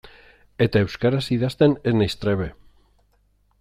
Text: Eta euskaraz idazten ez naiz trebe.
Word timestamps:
Eta 0.67 0.81
euskaraz 0.85 1.21
idazten 1.37 1.77
ez 1.91 1.95
naiz 2.01 2.11
trebe. 2.25 2.53